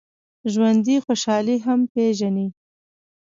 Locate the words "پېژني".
1.93-2.47